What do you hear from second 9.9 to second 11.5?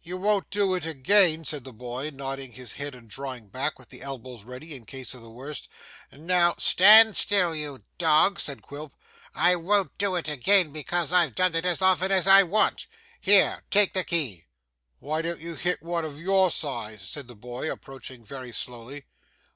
do it again, because I've